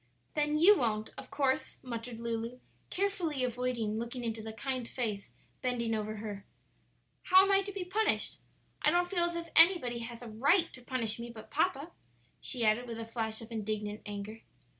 "Then 0.33 0.57
you 0.57 0.75
won't, 0.79 1.11
of 1.15 1.29
course," 1.29 1.77
muttered 1.83 2.19
Lulu, 2.19 2.59
carefully 2.89 3.43
avoiding 3.43 3.99
looking 3.99 4.23
into 4.23 4.41
the 4.41 4.51
kind 4.51 4.87
face 4.87 5.31
bending 5.61 5.93
over 5.93 6.15
her; 6.15 6.43
"how 7.25 7.43
am 7.43 7.51
I 7.51 7.61
to 7.61 7.71
be 7.71 7.85
punished? 7.85 8.37
I 8.81 8.89
don't 8.89 9.07
feel 9.07 9.25
as 9.25 9.35
if 9.35 9.51
anybody 9.55 9.99
has 9.99 10.23
a 10.23 10.27
right 10.27 10.73
to 10.73 10.81
punish 10.81 11.19
me 11.19 11.29
but 11.29 11.51
papa," 11.51 11.91
she 12.41 12.65
added, 12.65 12.87
with 12.87 12.99
a 12.99 13.05
flash 13.05 13.41
of 13.43 13.51
indignant 13.51 14.01
anger. 14.07 14.41